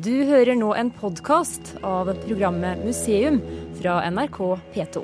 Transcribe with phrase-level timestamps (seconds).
[0.00, 3.36] Du hører nå en podkast av programmet Museum
[3.76, 4.38] fra NRK
[4.72, 5.02] P2.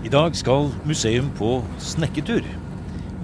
[0.00, 2.63] I dag skal museum på snekketur.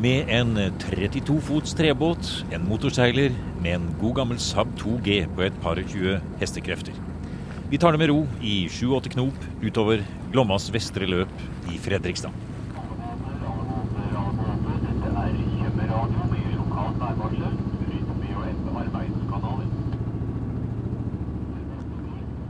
[0.00, 5.58] Med en 32 fots trebåt, en motorseiler med en god gammel Saab 2G på et
[5.60, 6.96] par og 20 hestekrefter.
[7.68, 10.00] Vi tar det med ro i 7-8 knop utover
[10.32, 12.32] Glommas vestre løp i Fredrikstad.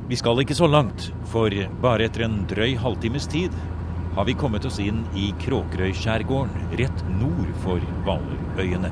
[0.06, 1.50] Vi skal ikke så langt, for
[1.82, 3.58] bare etter en drøy halvtimes tid
[4.14, 8.90] har vi kommet oss inn i Kråkerøyskjærgården, rett nord for Hvalerøyene.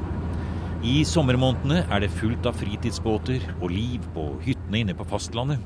[0.87, 5.59] I sommermånedene er det fullt av fritidsbåter og liv på hyttene inne på fastlandet.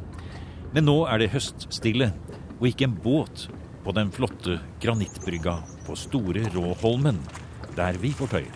[0.72, 2.08] Men nå er det høststille,
[2.56, 3.44] og ikke en båt
[3.84, 7.20] på den flotte granittbrygga på Store Råholmen,
[7.76, 8.54] der vi får tøye.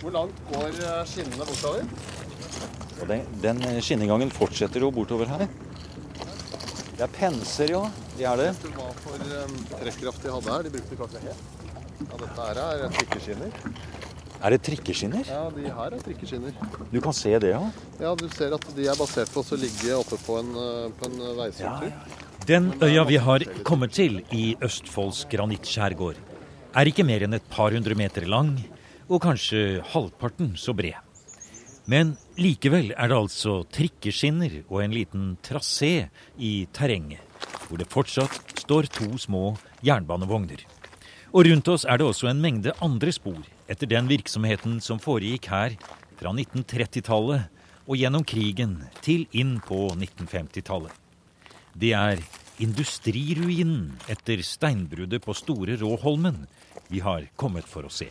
[0.00, 1.84] Hvor langt går eh, skinnene bortover?
[3.02, 5.44] Og den, den skinnegangen fortsetter jo bortover her.
[6.96, 7.84] Det er penser, ja.
[8.16, 8.48] Det er det.
[8.52, 10.66] Vet du hva for um, trekkraft de hadde her?
[10.66, 11.44] De brukte kanskje helt.
[12.02, 13.60] Ja, dette her er trikkeskinner.
[14.42, 15.28] Er det trikkeskinner?
[15.30, 16.56] Ja, de her er trikkeskinner.
[16.90, 17.62] Du kan se det, ja.
[18.02, 20.50] Ja, du ser at de er basert på å ligge oppe på en,
[20.98, 21.94] på en veistruktur.
[22.48, 26.18] Den øya vi har kommet til i Østfolds granittskjærgård,
[26.74, 28.56] er ikke mer enn et par hundre meter lang
[29.06, 30.98] og kanskje halvparten så bred.
[31.86, 37.22] Men likevel er det altså trikkeskinner og en liten trasé i terrenget,
[37.72, 40.60] hvor det fortsatt står to små jernbanevogner.
[41.32, 43.40] Og rundt oss er det også en mengde andre spor
[43.72, 45.78] etter den virksomheten som foregikk her
[46.20, 47.48] fra 1930-tallet
[47.88, 50.92] og gjennom krigen til inn på 1950-tallet.
[51.72, 52.20] Det er
[52.60, 56.44] industriruinen etter steinbruddet på Store Råholmen
[56.92, 58.10] vi har kommet for å se.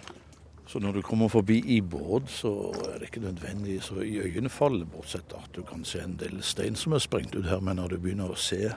[0.66, 4.88] Så når du kommer forbi i båt, så er det ikke nødvendig så i øyenfall,
[4.90, 7.62] bortsett at du kan se en del stein som er sprengt ut her.
[7.62, 8.72] Men når du begynner å se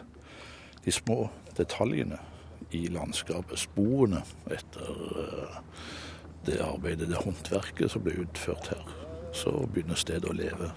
[0.85, 2.19] de små detaljene
[2.75, 4.23] i landskapet, sporene
[4.53, 5.61] etter eh,
[6.47, 8.83] det arbeidet, det håndverket som ble utført her,
[9.35, 10.73] så begynner stedet å leve.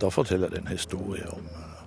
[0.00, 1.82] Da forteller det en historie om eh,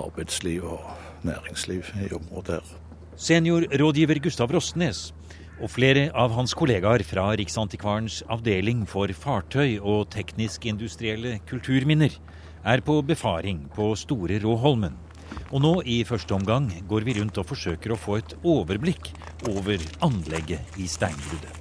[0.00, 0.88] arbeidsliv og
[1.26, 2.72] næringsliv i området her.
[3.14, 5.12] Seniorrådgiver Gustav Rostnes
[5.62, 12.16] og flere av hans kollegaer fra Riksantikvarens avdeling for fartøy og teknisk-industrielle kulturminner
[12.64, 14.96] er på befaring på Store Råholmen.
[15.54, 19.12] Og nå i første omgang går vi rundt og forsøker å få et overblikk
[19.52, 21.60] over anlegget i steinbruddet.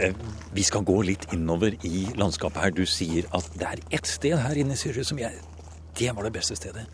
[0.00, 0.16] Eh,
[0.56, 2.72] vi skal gå litt innover i landskapet her.
[2.72, 5.42] Du sier at det er ett sted her inne i Syrje som jeg
[5.92, 6.86] Det var det beste stedet.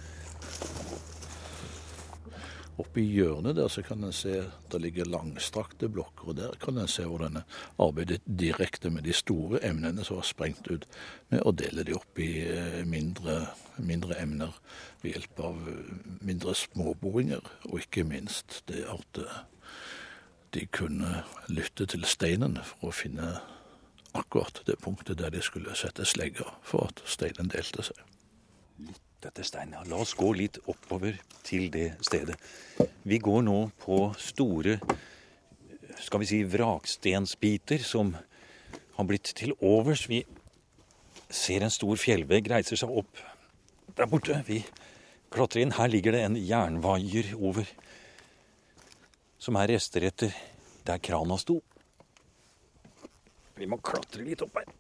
[2.79, 4.37] Oppe i hjørnet der så kan en se
[4.71, 9.15] det ligger langstrakte blokker, og der kan en se hvordan en arbeidet direkte med de
[9.17, 10.87] store emnene som var sprengt ut,
[11.33, 13.41] med å dele de opp i eh, mindre,
[13.83, 14.55] mindre emner
[15.03, 19.41] ved hjelp av eh, mindre småboringer, og ikke minst det at eh,
[20.55, 23.33] de kunne lytte til steinen for å finne
[24.17, 27.99] akkurat det punktet der de skulle sette slegga for at steinen delte seg.
[29.19, 29.83] Dette stein, ja.
[29.91, 32.39] La oss gå litt oppover til det stedet.
[33.03, 34.79] Vi går nå på store
[35.99, 38.13] skal vi si, vrakstensbiter som
[38.97, 40.07] har blitt til overs.
[40.11, 40.23] Vi
[41.31, 43.23] ser en stor fjellvegg reiser seg opp
[43.99, 44.39] der borte.
[44.47, 44.63] Vi
[45.35, 45.75] klatrer inn.
[45.75, 47.67] Her ligger det en jernvaier over,
[49.39, 50.35] som er rester etter
[50.87, 51.59] der krana sto.
[53.59, 54.71] Vi må klatre litt opp her.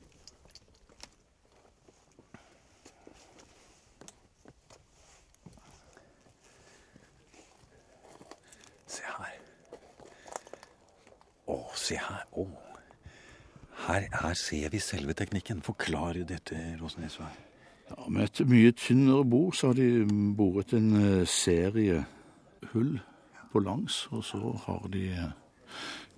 [8.98, 9.34] Se her.
[11.46, 12.24] Å, se her.
[12.34, 12.46] Å.
[13.84, 15.62] Her, her ser vi selve teknikken.
[15.62, 17.20] Forklar dette, Rosnes.
[17.20, 20.02] Ja, med et mye tynnere bord så har de
[20.36, 22.02] boret en eh, serie
[22.72, 22.98] hull
[23.52, 25.30] på langs, og så har de eh,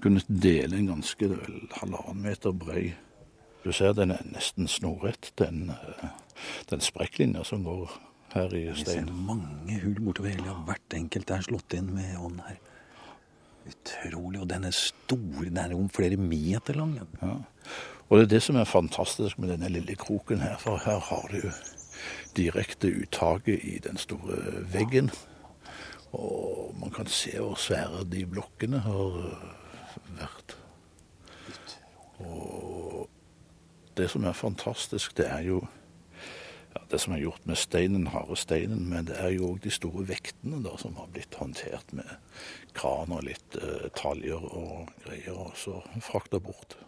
[0.02, 1.28] kunnet dele en ganske
[1.76, 2.88] halvannen meter brei.
[3.60, 6.08] Du ser den er nesten snorrett, den, eh,
[6.72, 7.93] den sprekklinja som går
[8.35, 10.50] her i Vi ser mange hull bortover hele.
[10.53, 12.59] og Hvert enkelt er slått inn med ånd her.
[13.71, 14.41] Utrolig.
[14.41, 15.43] Og den er stor.
[15.44, 16.97] Den er om flere meter lang.
[17.23, 17.35] Ja.
[18.09, 21.29] Og det er det som er fantastisk med denne lille kroken her, for her har
[21.31, 21.44] du
[22.35, 25.11] direkte uttaket i den store veggen.
[26.12, 29.19] Og man kan se hvor svære de blokkene har
[30.19, 30.56] vært.
[32.19, 33.09] Og
[33.97, 35.61] det som er fantastisk, det er jo
[36.75, 39.72] ja, det som er gjort med steinen, harde steinen, men det er jo òg de
[39.75, 42.11] store vektene da, som har blitt håndtert med
[42.78, 46.78] kran og litt eh, taljer og greier, og så frakta bort.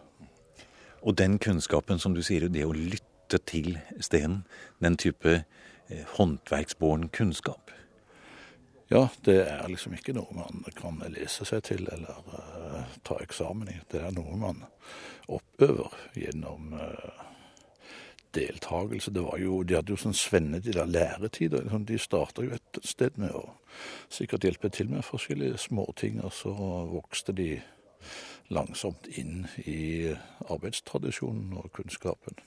[1.03, 4.43] Og den kunnskapen, som du sier, det å lytte til steinen,
[4.83, 7.73] den type eh, håndverksbåren kunnskap?
[8.93, 13.71] Ja, det er liksom ikke noe man kan lese seg til eller eh, ta eksamen
[13.71, 13.79] i.
[13.91, 14.63] Det er noe man
[15.31, 17.21] oppøver gjennom uh,
[18.35, 19.13] deltakelse.
[19.13, 21.65] Det var jo, De hadde jo sånn svennetid, læretider.
[21.65, 23.45] Liksom, de starta jo et sted med å
[24.13, 27.51] sikkert hjelpe til med forskjellige småting, og så vokste de
[28.53, 30.11] langsomt inn i
[30.51, 32.41] arbeidstradisjonen og kunnskapen.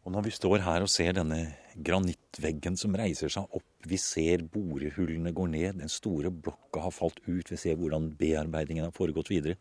[0.00, 1.42] Og når vi står her og ser denne
[1.76, 7.20] granittveggen som reiser seg opp, vi ser borehullene går ned, den store blokka har falt
[7.26, 9.60] ut, vi ser hvordan bearbeidingen har foregått videre.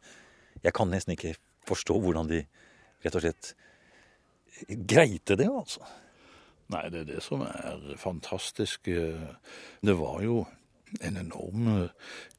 [0.63, 1.35] Jeg kan nesten ikke
[1.67, 2.45] forstå hvordan de
[3.03, 3.51] rett og slett
[4.67, 5.85] greite det, altså.
[6.69, 8.85] Nei, det er det som er fantastisk.
[8.85, 10.43] Det var jo
[11.01, 11.89] en enorm eh,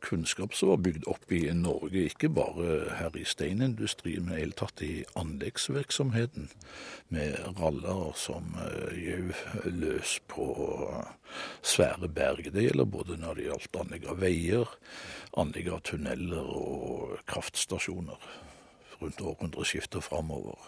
[0.01, 4.83] kunnskap som var bygd opp i Norge, ikke bare her i steinindustrien, men helt tatt
[4.85, 6.51] i anleggsvirksomheten,
[7.15, 8.55] med raller som
[8.97, 10.49] gjøv eh, løs på
[11.63, 12.51] svære berg.
[12.55, 14.77] Det gjelder både når det gjaldt anlegg av veier,
[15.41, 18.31] anlegg av tunneler og kraftstasjoner
[19.01, 20.59] rundt århundreskiftet framover.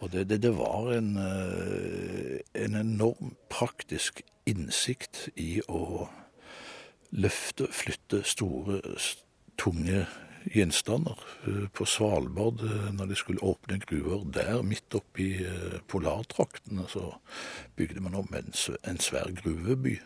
[0.00, 6.08] Og det, det, det var en, eh, en enorm praktisk innsikt i å
[7.10, 8.80] løfte, flytte store,
[9.60, 10.06] tunge
[10.54, 11.20] gjenstander.
[11.44, 15.34] Eh, på Svalbard, eh, når de skulle åpne gruver der, midt oppi
[15.88, 17.12] polartraktene, så
[17.76, 18.54] bygde man om en,
[18.88, 19.98] en svær gruveby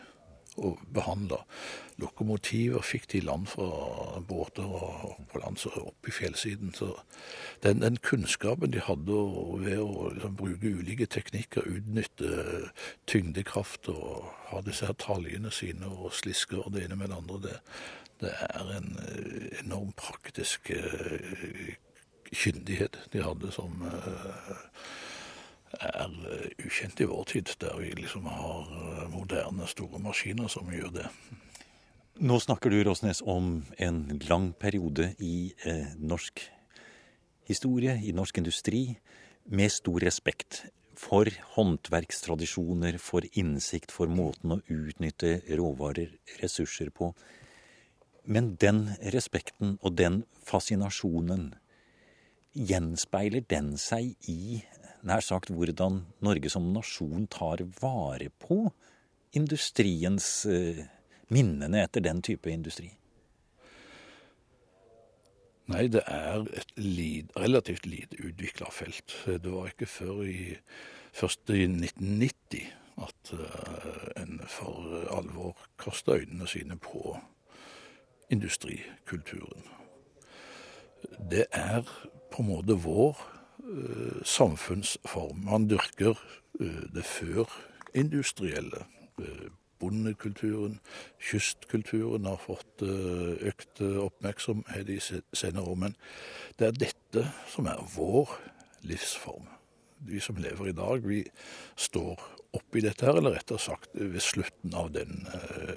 [0.56, 1.40] og behandla.
[2.02, 3.66] Lokomotiver fikk de land fra
[4.28, 6.72] båter og på land så opp i fjellsiden.
[6.74, 6.90] Så
[7.62, 9.18] den, den kunnskapen de hadde
[9.64, 12.70] ved å liksom, bruke ulike teknikker, utnytte
[13.10, 17.40] tyngdekraft og ha disse her taljene sine og slisker og det ene med det andre,
[17.46, 17.56] det,
[18.24, 21.74] det er en eh, enorm praktisk uh,
[22.34, 24.54] kyndighet de hadde som uh,
[25.80, 30.70] er eh, ukjent i vår tid, der vi liksom har eh, moderne, store maskiner som
[30.72, 31.08] gjør det.
[32.22, 36.44] Nå snakker du, Råsnes, om en lang periode i eh, norsk
[37.48, 38.84] historie, i norsk industri,
[39.44, 40.62] med stor respekt
[40.96, 47.10] for håndverkstradisjoner, for innsikt, for måten å utnytte råvarer, ressurser på.
[48.24, 51.52] Men den respekten og den fascinasjonen,
[52.54, 54.62] gjenspeiler den seg i
[55.04, 58.68] nær sagt hvordan Norge som nasjon tar vare på
[59.36, 60.84] industriens eh,
[61.32, 62.90] minnene etter den type industri?
[65.72, 69.14] Nei, det er et lid, relativt lite utvikla felt.
[69.24, 70.56] Det var ikke før i,
[71.16, 72.66] først i 1990
[73.04, 77.16] at uh, en for alvor kasta øynene sine på
[78.30, 79.64] industrikulturen.
[81.32, 81.88] Det er
[82.30, 83.33] på en måte vår Eh,
[84.24, 85.44] samfunnsform.
[85.44, 86.18] Man dyrker
[86.60, 88.84] eh, det før-industrielle.
[89.18, 90.78] Eh, bondekulturen,
[91.20, 95.74] kystkulturen har fått økt oppmerksomhet i senere år.
[95.74, 95.96] Men
[96.58, 98.30] det er dette som er vår
[98.86, 99.50] livsform.
[100.08, 101.20] Vi som lever i dag, vi
[101.76, 102.22] står
[102.54, 105.26] oppi dette her, eller rettere sagt ved slutten av den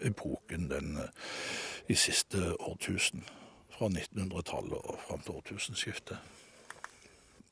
[0.06, 1.02] epoken, den
[1.90, 3.26] i siste årtusen.
[3.74, 6.38] Fra 1900-tallet og fram til årtusenskiftet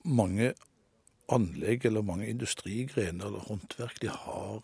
[0.06, 0.54] mange
[1.34, 4.62] anlegg eller mange industrigrener eller håndverk de har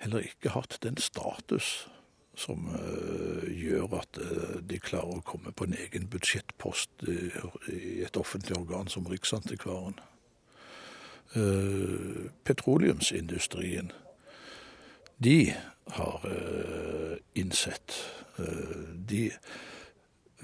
[0.00, 1.86] heller ikke hatt den status
[2.36, 7.30] som uh, gjør at uh, de klarer å komme på en egen budsjettpost i,
[7.72, 9.96] i et offentlig organ som Riksantikvaren.
[11.36, 13.90] Uh, petroleumsindustrien,
[15.16, 15.54] de
[15.96, 16.24] har
[17.38, 17.94] innsett
[19.08, 19.30] De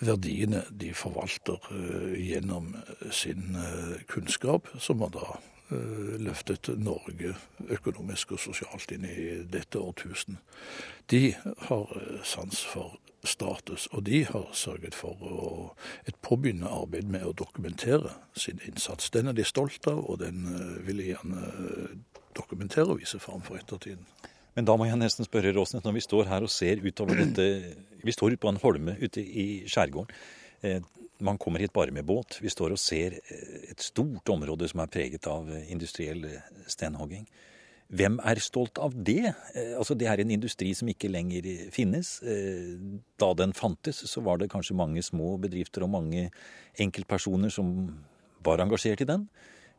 [0.02, 5.32] verdiene de forvalter eh, gjennom eh, sin eh, kunnskap, som har da
[6.21, 7.30] løftet Norge
[7.73, 10.37] økonomisk og sosialt inn i dette årtusen.
[11.09, 11.30] De
[11.71, 11.94] har
[12.28, 15.47] sans for status, og de har sørget for å,
[16.04, 19.09] et påbegynnende arbeid med å dokumentere sin innsats.
[19.16, 20.44] Den er de stolt av, og den
[20.85, 21.49] vil de gjerne
[22.37, 24.04] dokumentere og vise fram for ettertiden.
[24.52, 27.47] Men da må jeg nesten spørre Råsnes, når vi står her og ser utover dette
[28.02, 30.11] Vi står ute på en holme ute i skjærgården.
[30.62, 30.82] Eh,
[31.18, 32.38] man kommer hit bare med båt.
[32.42, 36.26] Vi står og ser eh, et stort område som er preget av eh, industriell
[36.71, 37.26] stenhogging.
[37.92, 39.35] Hvem er stolt av det?
[39.76, 41.44] Altså, Det er en industri som ikke lenger
[41.75, 42.23] finnes.
[43.21, 46.30] Da den fantes, så var det kanskje mange små bedrifter og mange
[46.80, 47.92] enkeltpersoner som
[48.40, 49.28] var engasjert i den.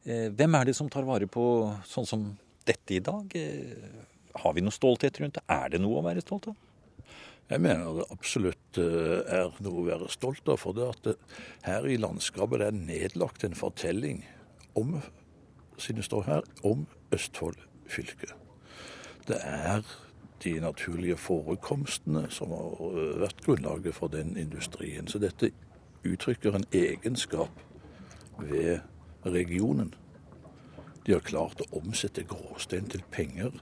[0.06, 2.28] Hvem er det som tar vare på sånn som
[2.70, 3.34] dette i dag?
[4.46, 5.48] Har vi noe stolthet rundt det?
[5.50, 6.60] Er det noe å være stolt av?
[7.50, 10.62] Jeg mener det absolutt er noe å være stolt av.
[10.64, 11.18] For det at det,
[11.68, 14.24] her i landskapet det er nedlagt en fortelling
[14.80, 14.96] om,
[15.78, 17.60] siden det står her, om Østfold
[17.92, 18.32] fylke.
[19.28, 19.84] Det er
[20.44, 22.82] de naturlige forekomstene som har
[23.24, 25.08] vært grunnlaget for den industrien.
[25.08, 25.54] Så dette
[26.04, 27.62] uttrykker en egenskap
[28.40, 28.80] ved
[29.26, 29.94] regionen.
[31.06, 33.56] De har klart å omsette gråstein til penger.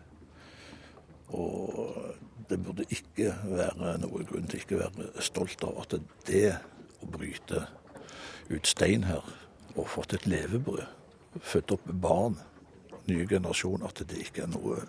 [1.30, 2.16] Og
[2.50, 6.48] det burde ikke være noe grunn til ikke være stolt av at det
[7.02, 7.66] å bryte
[8.52, 9.26] ut stein her
[9.76, 10.84] og fått et levebrød,
[11.40, 12.36] født opp barn,
[13.08, 14.82] nye generasjon, at det ikke er noe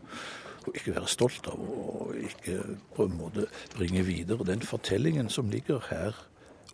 [0.62, 2.58] å ikke være stolt av og ikke
[2.94, 6.18] på en måte bringe videre den fortellingen som ligger her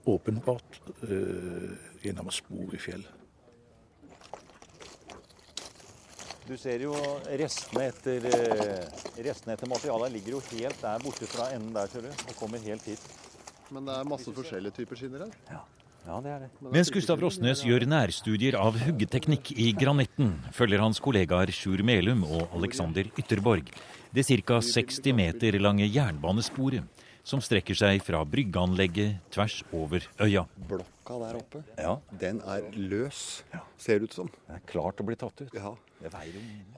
[0.09, 1.73] åpenbart uh,
[2.05, 3.18] gjennom spor i fjellet.
[6.49, 6.95] Du ser jo
[7.37, 8.85] restene etter, eh,
[9.27, 12.63] restene etter materialet ligger jo helt der borte fra enden der, ser du, og kommer
[12.65, 13.03] helt hit.
[13.69, 15.35] Men det er masse forskjellige typer skinner her?
[15.51, 15.67] Ja.
[16.09, 16.49] Ja, det er det.
[16.73, 22.55] Mens Gustav Rosnes gjør nærstudier av huggeteknikk i granitten, følger hans kollegaer Sjur Melum og
[22.57, 23.69] Alexander Ytterborg
[24.17, 24.63] det ca.
[24.65, 30.47] 60 meter lange jernbanesporet som strekker seg fra bryggeanlegget tvers over øya.
[30.71, 31.99] Blokka der oppe, ja.
[32.21, 33.43] den er løs,
[33.77, 34.31] ser det ut som.
[34.47, 35.53] Det er klart å bli tatt ut.
[35.57, 35.75] Ja.
[35.99, 36.13] Det,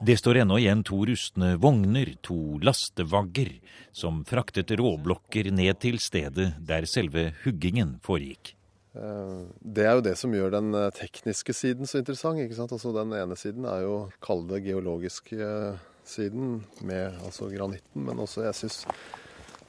[0.01, 3.53] det står ennå igjen to rustne vogner, to lastevagger,
[3.93, 8.55] som fraktet råblokker ned til stedet der selve huggingen foregikk.
[8.97, 12.41] Eh, det er jo det som gjør den eh, tekniske siden så interessant.
[12.41, 12.73] ikke sant?
[12.75, 18.19] Altså Den ene siden er jo kall det geologiske eh, siden med altså granitten, men
[18.19, 18.81] også jeg syns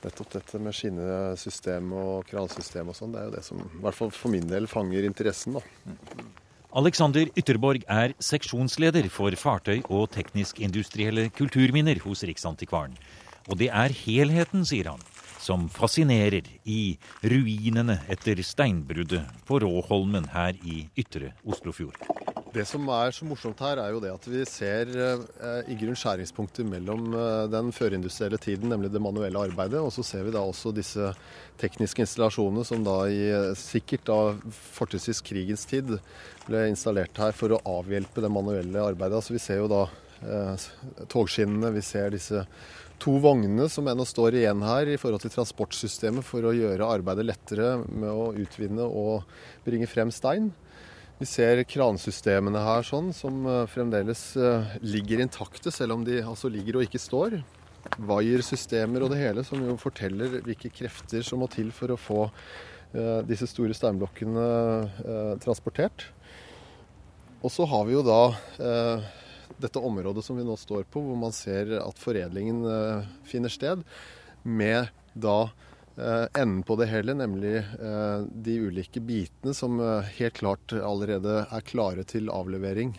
[0.06, 3.98] nettopp dette med skinnesystem og kransystem og sånn, det er jo det som i hvert
[3.98, 5.58] fall for min del fanger interessen.
[5.58, 5.62] da.
[6.72, 12.96] Alexander Ytterborg er seksjonsleder for fartøy og teknisk-industrielle kulturminner hos Riksantikvaren.
[13.50, 15.02] Og det er helheten, sier han,
[15.42, 21.98] som fascinerer i ruinene etter steinbruddet på Råholmen her i ytre Oslofjord.
[22.52, 25.96] Det som er så morsomt her, er jo det at vi ser eh, i grunn
[25.96, 30.42] skjæringspunkter mellom eh, den førindustrielle tiden, nemlig det manuelle arbeidet, og så ser vi da
[30.44, 31.14] også disse
[31.62, 33.22] tekniske installasjonene som da i
[33.56, 34.18] sikkert da
[34.76, 35.94] fortrinnsvis krigens tid
[36.44, 39.22] ble installert her for å avhjelpe det manuelle arbeidet.
[39.22, 39.86] Altså Vi ser jo da
[40.20, 40.66] eh,
[41.08, 42.44] togskinnene, vi ser disse
[43.00, 47.24] to vognene som ennå står igjen her i forhold til transportsystemet for å gjøre arbeidet
[47.26, 49.24] lettere med å utvinne og
[49.64, 50.52] bringe frem stein.
[51.22, 56.50] Vi ser kransystemene her sånn, som eh, fremdeles eh, ligger intakte, selv om de altså
[56.50, 57.36] ligger og ikke står.
[58.10, 62.18] Vaiersystemer og det hele, som jo forteller hvilke krefter som må til for å få
[62.26, 64.48] eh, disse store steinblokkene
[64.82, 66.08] eh, transportert.
[67.38, 68.20] Og så har vi jo da
[68.58, 69.06] eh,
[69.62, 72.64] dette området som vi nå står på, hvor man ser at foredlingen
[73.30, 73.86] finner sted,
[74.42, 80.38] med da Eh, enden på det hele, nemlig eh, de ulike bitene som eh, helt
[80.40, 82.94] klart allerede er klare til avlevering.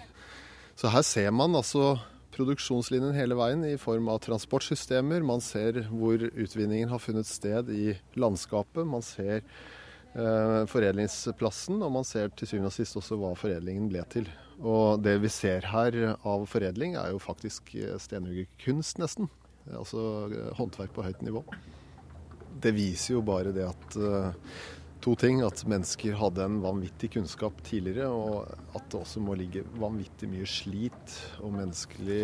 [0.78, 1.96] Så her ser man altså
[2.34, 5.26] produksjonslinjen hele veien i form av transportsystemer.
[5.26, 8.86] Man ser hvor utvinningen har funnet sted i landskapet.
[8.86, 14.06] Man ser eh, foredlingsplassen, og man ser til syvende og sist også hva foredlingen ble
[14.14, 14.30] til.
[14.62, 19.34] Og det vi ser her av foredling, er jo faktisk stenhuggerkunst, nesten.
[19.74, 20.28] Altså
[20.60, 21.42] håndverk på høyt nivå
[22.64, 24.32] det viser jo bare det at uh,
[25.04, 25.42] to ting.
[25.46, 30.48] At mennesker hadde en vanvittig kunnskap tidligere, og at det også må ligge vanvittig mye
[30.50, 32.24] slit og menneskelig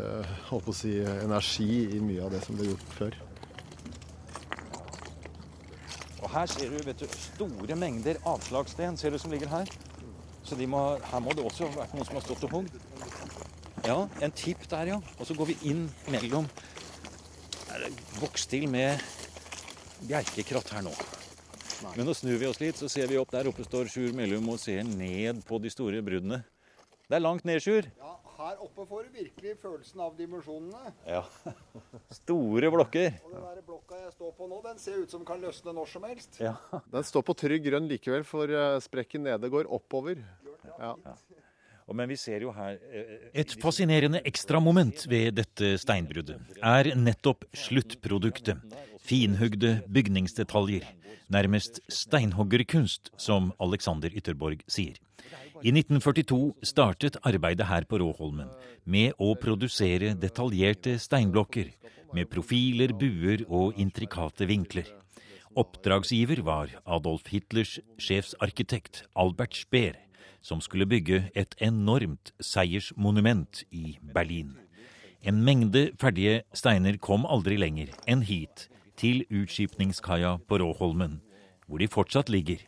[0.00, 3.18] uh, si, energi i mye av det som ble gjort før.
[6.24, 9.70] Og her ser du, vet du store mengder avslagssten ser du som ligger her.
[10.46, 12.74] Så må, her må det også ha vært noen som har stått og hogd.
[13.86, 14.96] Ja, en tipp der, ja.
[15.18, 16.48] Og så går vi inn mellom
[17.70, 17.90] Er
[18.50, 19.02] til med
[20.04, 20.92] bjerkekratt her nå.
[21.96, 23.32] Men nå snur vi oss litt, så ser vi opp.
[23.34, 26.42] Der oppe står Sjur Mellum og ser ned på de store bruddene.
[27.06, 27.86] Det er langt ned, Sjur.
[28.00, 30.92] Ja, her oppe får du virkelig følelsen av dimensjonene.
[31.08, 31.22] Ja.
[32.18, 33.20] Store blokker.
[33.24, 35.76] Og den der blokka jeg står på nå, den ser ut som den kan løsne
[35.76, 36.40] når som helst.
[36.42, 36.56] Ja.
[36.92, 40.20] Den står på trygg grønn likevel, for eh, sprekken nede går oppover.
[40.76, 40.94] Ja.
[41.94, 48.58] Men vi ser jo her eh, Et fascinerende ekstramoment ved dette steinbruddet er nettopp sluttproduktet.
[49.06, 50.82] Finhugde bygningsdetaljer.
[51.28, 54.98] Nærmest steinhoggerkunst, som Alexander Ytterborg sier.
[55.62, 58.50] I 1942 startet arbeidet her på Råholmen
[58.84, 61.70] med å produsere detaljerte steinblokker
[62.14, 64.90] med profiler, buer og intrikate vinkler.
[65.56, 69.94] Oppdragsgiver var Adolf Hitlers sjefsarkitekt Albert Speer,
[70.42, 74.56] som skulle bygge et enormt seiersmonument i Berlin.
[75.22, 81.20] En mengde ferdige steiner kom aldri lenger enn hit, til utskipningskaia på Råholmen,
[81.66, 82.62] hvor de fortsatt ligger,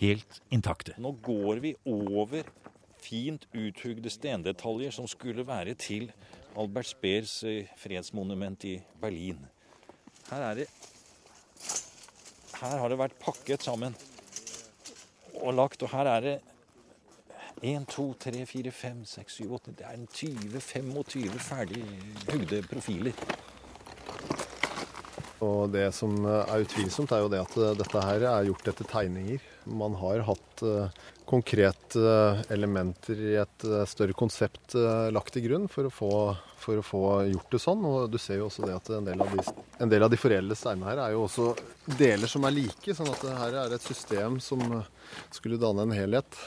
[0.00, 0.96] helt intakte.
[1.00, 2.48] Nå går vi over
[3.02, 6.10] fint uthugde stendetaljer som skulle være til
[6.56, 9.38] Albert Speers eh, fredsmonument i Berlin.
[10.30, 10.68] Her er det
[12.56, 13.94] Her har det vært pakket sammen
[15.42, 16.36] og lagt, og her er det
[17.62, 21.84] 1, 2, 3, 4, 5, 6, 7, 8 Det er en 20-25 ferdig
[22.30, 23.12] hugde profiler.
[25.44, 29.42] Og det som er utvilsomt, er jo det at dette her er gjort etter tegninger.
[29.68, 30.88] Man har hatt uh,
[31.28, 32.02] konkrete
[32.54, 34.76] elementer i et større konsept
[35.12, 36.10] lagt til grunn for å, få,
[36.62, 37.00] for å, få,
[37.32, 37.82] gjort det sånn.
[37.84, 40.20] Og du ser jo også det at en del av de, en del av de
[40.20, 41.50] foreldede steinene her er jo også
[41.98, 42.94] deler som er like.
[42.96, 44.62] Sånn at det her er et system som
[45.34, 46.38] skulle danne en helhet.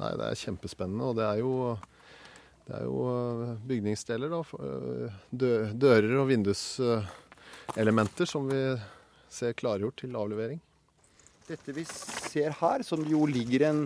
[0.00, 1.12] Nei, det er kjempespennende.
[1.12, 1.52] Og det er jo,
[2.66, 3.06] det er jo
[3.68, 5.12] bygningsdeler, da.
[5.86, 6.66] Dører og vindus
[7.74, 8.60] elementer som vi
[9.32, 10.60] ser klargjort til avlevering.
[11.46, 13.84] Dette vi ser her, som jo ligger en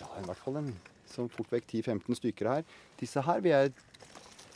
[0.00, 0.72] ja, i hvert fall en
[1.10, 2.66] som fort vekk 10-15 stykker her.
[3.00, 3.72] Disse her vil jeg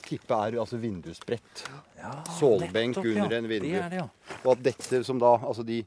[0.04, 1.64] tippe er altså vindusbrett.
[1.98, 3.38] Ja, Sålbenk nettopp, under ja.
[3.38, 3.70] en vindu.
[3.72, 4.38] Det det, ja.
[4.42, 5.82] Og at dette som da Altså de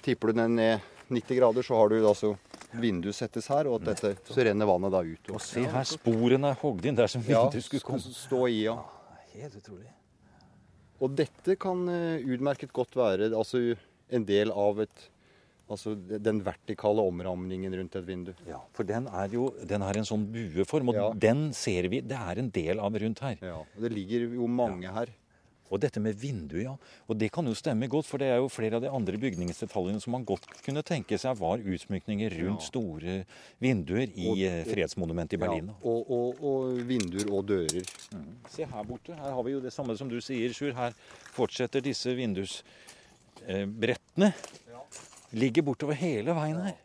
[0.00, 0.80] Tipper du den ned
[1.12, 2.30] 90 grader, så har du altså
[2.80, 5.32] vindu settes her, og at dette, så renner vannet da ut.
[5.34, 8.00] Og se her, sporene er hogd inn der som vinduet skulle komme.
[8.00, 8.78] Stå i, ja.
[9.34, 9.90] Helt utrolig.
[11.00, 13.62] Og dette kan eh, utmerket godt være altså,
[14.12, 15.06] en del av et,
[15.70, 18.32] altså, den vertikale omramningen rundt et vindu.
[18.48, 21.08] Ja, For den er jo den har en sånn bueform, og ja.
[21.28, 23.40] den ser vi det er en del av rundt her.
[23.40, 24.94] Ja, og Det ligger jo mange ja.
[25.00, 25.14] her.
[25.70, 26.72] Og dette med vinduet, ja.
[27.06, 30.00] Og det kan jo stemme godt, for det er jo flere av de andre bygningsdetaljene
[30.02, 33.24] som man godt kunne tenke seg var utsmykninger rundt store
[33.62, 35.68] vinduer i og, eh, fredsmonumentet i Berlin.
[35.70, 36.58] Ja, og, og, og,
[36.88, 37.84] vinduer og dører.
[38.10, 38.34] Mm.
[38.50, 39.14] Se her borte.
[39.14, 40.74] Her har vi jo det samme som du sier, Sjur.
[40.74, 40.92] Her
[41.36, 44.28] fortsetter disse vindusbrettene.
[44.74, 44.80] Ja.
[45.38, 46.76] Ligger bortover hele veien her.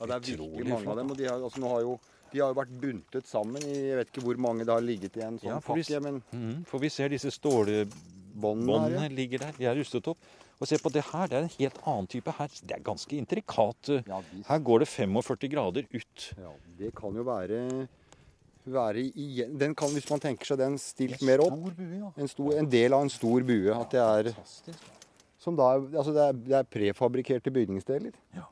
[0.00, 1.10] Ja, det er virkelig mange av dem.
[1.12, 1.98] og de har, altså, nå har jo
[2.34, 5.18] de har jo vært buntet sammen i jeg vet ikke hvor mange det har ligget
[5.20, 6.00] i en sånn ja, pakke.
[6.02, 6.20] Men...
[6.34, 9.10] Mm, for vi ser disse stålbåndene ja.
[9.12, 9.52] ligger der.
[9.58, 10.32] De er rustet opp.
[10.58, 11.28] Og se på det her.
[11.30, 12.56] Det er en helt annen type her.
[12.62, 13.92] Det er ganske intrikat.
[14.08, 14.18] Ja,
[14.48, 16.26] her går det 45 grader ut.
[16.40, 17.60] Ja, Det kan jo være,
[18.66, 22.10] være igjen Den kan, hvis man tenker seg den stilt mer opp bue, ja.
[22.16, 23.78] en, stor, en, del av en stor bue.
[23.78, 24.32] At det er,
[25.38, 28.18] som da, altså det er, det er prefabrikkerte bygningsdeler.
[28.34, 28.48] Ja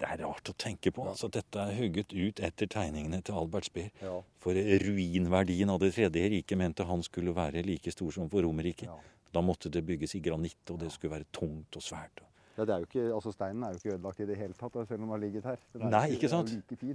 [0.00, 1.06] det er rart å tenke på.
[1.10, 3.90] Altså, dette er hugget ut etter tegningene til Albert Speer.
[4.02, 4.18] Ja.
[4.42, 8.88] For ruinverdien av Det tredje riket mente han skulle være like stor som for Romerriket.
[8.88, 8.96] Ja.
[9.34, 12.24] Da måtte det bygges i granitt, og det skulle være tungt og svært.
[12.56, 14.76] Ja, det er jo ikke, altså Steinen er jo ikke ødelagt i det hele tatt,
[14.88, 15.58] selv om den har ligget her.
[15.92, 16.54] Nei, ikke sant?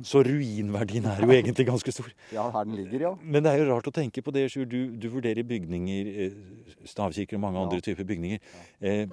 [0.10, 2.08] Så ruinverdien er jo egentlig ganske stor.
[2.34, 3.12] Ja, her den ligger, ja.
[3.22, 4.66] Men det er jo rart å tenke på det, Sjur.
[4.66, 7.68] Du, du, vurderer bygninger, eh, stavkirker og mange ja.
[7.68, 8.42] andre typer bygninger.
[8.82, 9.06] Eh,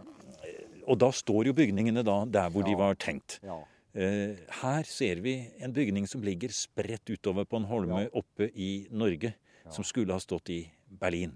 [0.88, 3.42] og da står jo bygningene da der hvor de var tenkt.
[3.44, 3.60] Ja.
[3.98, 8.86] Eh, her ser vi en bygning som ligger spredt utover på en holme oppe i
[8.94, 9.32] Norge,
[9.74, 10.60] som skulle ha stått i
[11.00, 11.34] Berlin.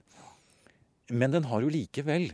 [1.10, 2.30] Men den har jo likevel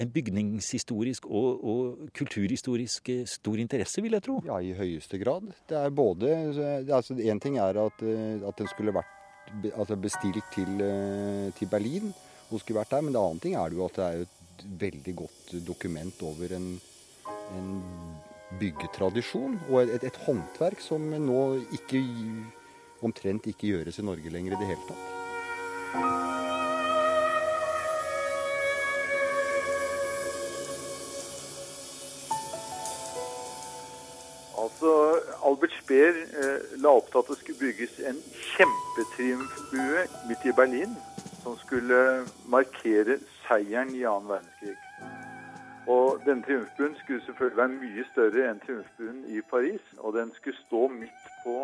[0.00, 4.38] en bygningshistorisk og, og kulturhistorisk eh, stor interesse, vil jeg tro.
[4.48, 5.52] Ja, i høyeste grad.
[5.68, 6.32] Det er både
[6.96, 10.80] altså Én ting er at, eh, at, den skulle vært altså bestilt til,
[11.58, 12.14] til, Berlin,
[12.48, 15.14] og skulle vært der, men det andre ting er jo at det er et veldig
[15.20, 16.68] godt dokument over en,
[17.58, 17.70] en
[18.58, 21.42] byggetradisjon og et, et, håndverk som nå
[21.76, 22.02] ikke,
[23.06, 25.06] omtrent ikke gjøres i Norge lenger i det hele tatt.
[34.60, 34.92] Altså,
[35.46, 40.94] Albert Speer eh, la opp til at det skulle bygges en kjempetriumfbue midt i Berlin,
[41.42, 41.98] som skulle
[42.48, 44.78] markere seieren i annen verdenskrig.
[45.90, 49.84] Og denne triumfbuen skulle selvfølgelig være mye større enn triumfbuen i Paris.
[49.98, 51.56] Og den skulle stå midt på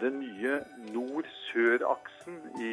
[0.00, 0.58] den nye
[0.92, 2.72] nord-sør-aksen i,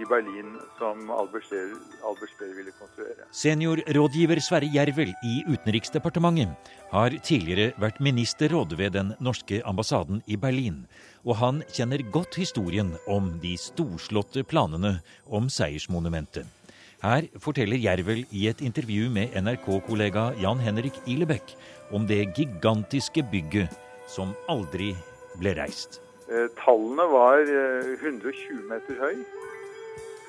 [0.00, 1.76] i, Berlin som Albert Speer,
[2.08, 3.28] Albert Speer ville konstruere.
[3.42, 10.84] Seniorrådgiver Sverre Jervel i Utenriksdepartementet har tidligere vært ministerråd ved den norske ambassaden i Berlin.
[11.26, 16.55] Og han kjenner godt historien om de storslåtte planene om seiersmonumentet.
[17.02, 21.52] Her forteller Jervel i et intervju med NRK-kollega Jan Henrik Ilebekk
[21.92, 23.74] om det gigantiske bygget
[24.08, 24.94] som aldri
[25.36, 26.00] ble reist.
[26.32, 29.20] Eh, tallene var 120 eh, meter høy,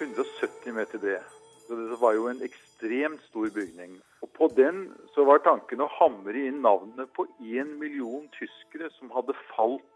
[0.02, 1.32] 170 meter bred.
[1.68, 3.96] Så det var jo en ekstremt stor bygning.
[4.22, 9.12] Og På den så var tanken å hamre inn navnene på én million tyskere som
[9.16, 9.88] hadde falt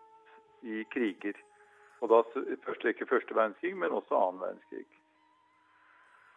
[0.64, 1.36] i kriger.
[2.00, 2.24] Og da
[2.64, 4.88] først ikke første verdenskrig, men også annen verdenskrig.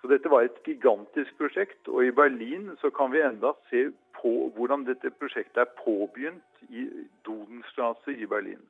[0.05, 3.87] Så dette var et gigantisk prosjekt, og i Berlin så kan vi enda se
[4.19, 6.83] på hvordan dette prosjektet er påbegynt i
[7.25, 8.61] Dodenstrasse i Berlin.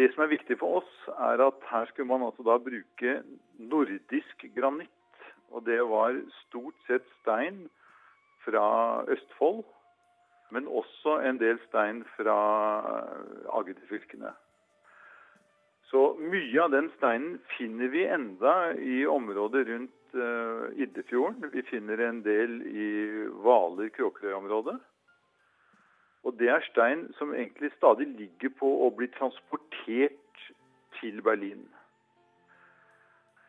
[0.00, 3.12] Det som er viktig for oss, er at her skulle man altså da bruke
[3.60, 5.20] nordisk granitt.
[5.52, 6.16] Og det var
[6.46, 7.66] stort sett stein
[8.46, 8.64] fra
[9.04, 9.66] Østfold,
[10.48, 12.38] men også en del stein fra
[13.52, 14.32] Agderfylkene.
[15.94, 21.44] Så mye av den steinen finner vi enda i området rundt uh, Iddefjorden.
[21.52, 22.86] Vi finner en del i
[23.44, 24.74] Hvaler-Kråkerøy-området.
[26.26, 30.42] Og det er stein som egentlig stadig ligger på å bli transportert
[30.98, 31.62] til Berlin.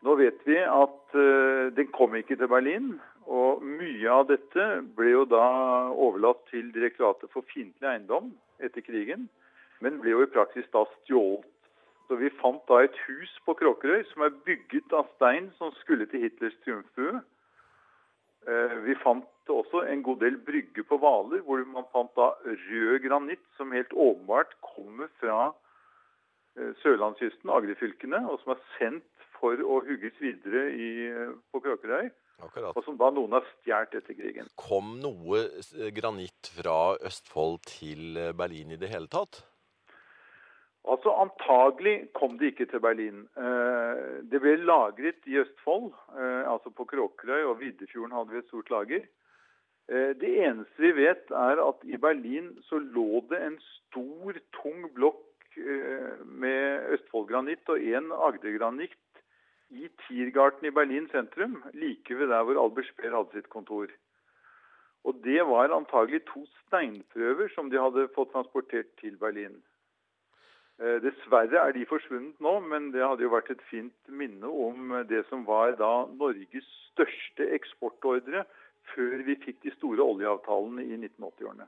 [0.06, 2.92] Nå vet vi at uh, den kom ikke til Berlin.
[3.26, 5.42] Og mye av dette ble jo da
[5.90, 8.30] overlatt til Direktoratet for fiendtlig eiendom
[8.62, 9.26] etter krigen,
[9.82, 11.50] men ble jo i praksis da stjålet.
[12.06, 16.06] Så vi fant da et hus på Kråkerøy som er bygget av stein som skulle
[16.10, 17.22] til Hitlers triumfbue.
[18.46, 23.00] Uh, vi fant også en god del brygger på Hvaler, hvor man fant da rød
[23.02, 25.52] granitt, som helt åpenbart kommer fra
[26.56, 30.86] Sørlandskysten, sørlandskysten, Agderfylkene, og som er sendt for å hugges videre i,
[31.52, 32.08] på Kråkerøy.
[32.46, 32.76] Akkurat.
[32.76, 34.48] Og som da noen har stjålet etter krigen.
[34.60, 35.42] Kom noe
[35.96, 39.42] granitt fra Østfold til Berlin i det hele tatt?
[40.86, 43.24] Altså Antagelig kom det ikke til Berlin.
[43.34, 48.50] Eh, det ble lagret i Østfold, eh, altså på Kråkerøy og Viddefjorden hadde vi et
[48.52, 49.08] stort lager.
[49.90, 54.86] Eh, det eneste vi vet, er at i Berlin så lå det en stor, tung
[54.94, 55.22] blokk
[56.26, 59.22] med Østfoldgranitt og en Agdergranitt
[59.72, 63.88] i Tiergarten i Berlin sentrum, like ved der hvor Albert Speer hadde sitt kontor.
[65.08, 69.56] Og Det var antagelig to steinprøver som de hadde fått transportert til Berlin.
[70.76, 74.92] Eh, dessverre er de forsvunnet nå, men det hadde jo vært et fint minne om
[75.08, 78.44] det som var da Norges største eksportordre
[78.92, 81.66] før vi fikk de store oljeavtalene i 1980-årene.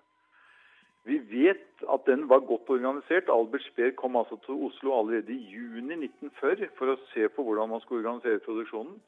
[1.08, 3.30] Vi vet at den var godt organisert.
[3.32, 7.72] Albert Speer kom altså til Oslo allerede i juni 1940 for å se på hvordan
[7.72, 8.98] man skulle organisere produksjonen.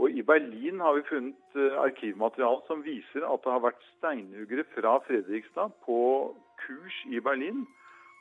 [0.00, 4.64] Og I Berlin har vi funnet eh, arkivmateriale som viser at det har vært steinhuggere
[4.74, 5.98] fra Fredrikstad på
[6.64, 7.66] kurs i Berlin,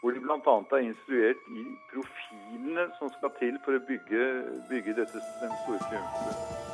[0.02, 0.56] hvor de bl.a.
[0.78, 4.24] er instruert i profilene som skal til for å bygge,
[4.70, 6.74] bygge dette, den store triumfen.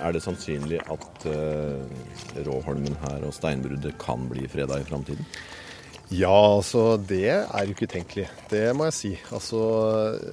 [0.00, 1.82] Er det sannsynlig at uh,
[2.46, 5.26] Råholmen her og steinbruddet kan bli freda i framtiden?
[6.10, 8.24] Ja, altså det er jo ikke utenkelig.
[8.50, 9.10] Det må jeg si.
[9.30, 9.60] Altså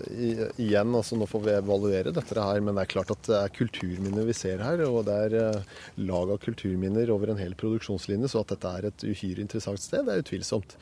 [0.09, 3.53] igjen, altså nå får vi evaluere dette her, men det er klart at det er
[3.53, 4.81] kulturminner vi ser her.
[4.87, 8.89] Og det er uh, lag av kulturminner over en hel produksjonslinje, så at dette er
[8.89, 10.73] et uhyre interessant sted, det er utvilsomt.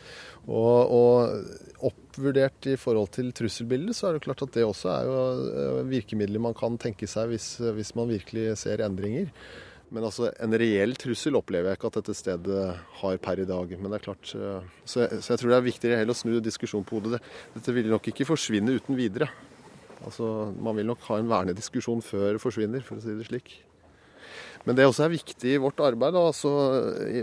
[0.47, 5.11] Og, og oppvurdert i forhold til trusselbildet, så er det klart at det også er
[5.11, 9.27] jo eh, virkemidler man kan tenke seg hvis, hvis man virkelig ser endringer.
[9.95, 12.63] Men altså, en reell trussel opplever jeg ikke at dette stedet
[12.99, 13.69] har per i dag.
[13.79, 16.19] Men det er klart, eh, så jeg, så jeg tror det er viktigere heller å
[16.19, 17.21] snu diskusjonen på hodet.
[17.55, 19.29] Dette vil nok ikke forsvinne uten videre.
[20.03, 23.55] Altså, Man vil nok ha en vernediskusjon før det forsvinner, for å si det slik.
[24.65, 26.51] Men det også er viktig i vårt arbeid altså,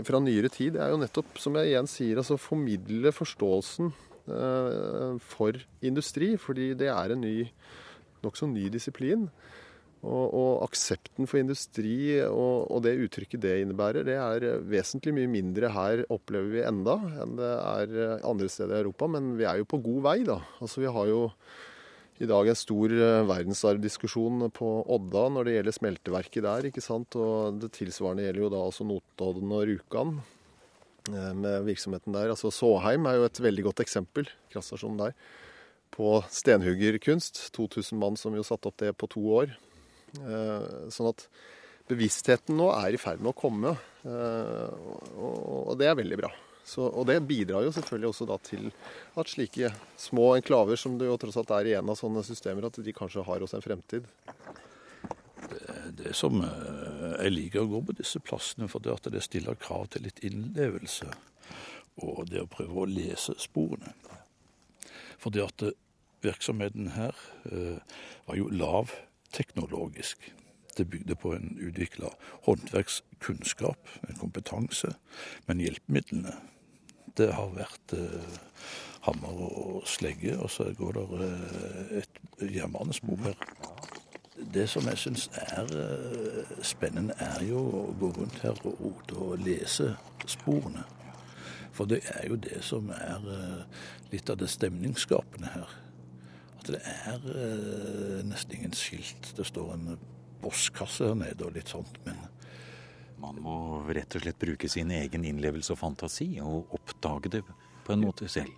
[0.07, 3.91] fra nyere tid, er jo nettopp, som jeg igjen sier, altså formidle forståelsen
[4.31, 6.33] eh, for industri.
[6.41, 7.35] Fordi det er en ny,
[8.25, 9.27] nokså ny disiplin.
[10.03, 15.29] Og, og, aksepten for industri og, og, det uttrykket det innebærer, det er vesentlig mye
[15.31, 19.07] mindre her, opplever vi enda, enn det er andre steder i Europa.
[19.15, 20.41] Men vi er jo på god vei, da.
[20.59, 21.21] Altså vi har jo
[22.21, 26.67] i dag en stor eh, verdensarvdiskusjon på Odda når det gjelder smelteverket der.
[26.69, 27.17] ikke sant?
[27.17, 30.13] Og Det tilsvarende gjelder jo da også Notodden og Rjukan
[31.09, 32.29] eh, med virksomheten der.
[32.35, 35.17] Altså Såheim er jo et veldig godt eksempel, kraftstasjonen der,
[35.93, 37.47] på stenhuggerkunst.
[37.57, 39.57] 2000 mann som jo satte opp det på to år.
[40.21, 41.27] Eh, sånn at
[41.89, 43.73] bevisstheten nå er i ferd med å komme,
[44.07, 46.29] og det er veldig bra.
[46.63, 48.69] Så, og det bidrar jo selvfølgelig også da til
[49.19, 52.69] at slike små enklaver, som det jo tross alt er i en av sånne systemer,
[52.69, 54.07] at de kanskje har også en fremtid.
[55.43, 55.65] Det,
[55.99, 59.59] det som eh, jeg liker å gå på disse plassene, for det at det stiller
[59.59, 61.11] krav til litt innlevelse.
[62.07, 63.91] Og det å prøve å lese sporene.
[65.19, 65.67] For det at
[66.23, 67.19] virksomheten her
[67.51, 68.47] eh, var jo
[69.33, 70.33] lavteknologisk.
[70.77, 72.09] Det bygde på en utvikla
[72.45, 74.95] håndverkskunnskap, en kompetanse.
[75.45, 76.33] Men hjelpemidlene
[77.17, 78.39] det har vært eh,
[79.05, 83.35] hammer og slegge, og så går det eh, et jernbanespor her.
[84.53, 89.15] Det som jeg syns er eh, spennende, er jo å gå rundt her og rote
[89.15, 89.93] og lese
[90.25, 90.83] sporene.
[91.73, 95.82] For det er jo det som er eh, litt av det stemningsskapende her.
[96.63, 99.33] At det er eh, nesten ingen skilt.
[99.35, 99.97] Det står en
[100.43, 102.21] bosskasse her nede og litt sånt, men
[103.23, 107.43] Man må rett og slett bruke sin egen innlevelse og fantasi og oppdage det
[107.85, 108.51] på en måte selv.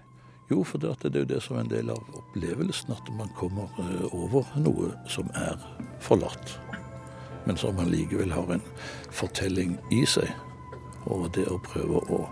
[0.50, 3.70] Jo, for det, er jo det som er en del av opplevelsen, at man kommer
[3.82, 5.62] eh, over noe som er
[6.02, 6.56] forlatt,
[7.46, 8.66] men som man likevel har en
[9.14, 10.30] fortelling i seg.
[11.06, 12.24] Og det å prøve å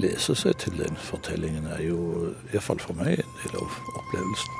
[0.00, 4.59] lese seg til den fortellingen er jo, iallfall for meg, en del av opplevelsen.